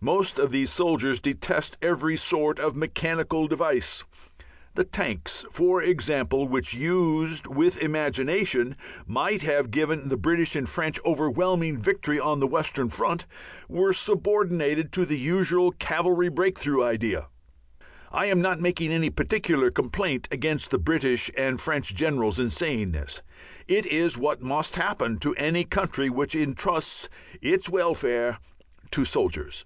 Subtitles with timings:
[0.00, 4.04] Most of these soldiers detest every sort of mechanical device;
[4.76, 8.76] the tanks, for example, which, used with imagination,
[9.08, 13.26] might have given the British and French overwhelming victory on the western front,
[13.68, 17.26] were subordinated to the usual cavalry "break through" idea.
[18.12, 22.92] I am not making any particular complaint against the British and French generals in saying
[22.92, 23.24] this.
[23.66, 27.08] It is what must happen to any country which entrusts
[27.42, 28.38] its welfare
[28.92, 29.64] to soldiers.